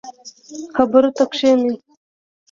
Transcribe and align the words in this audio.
خبرو 0.75 1.09
ته 1.17 1.23
کښیني. 1.31 1.73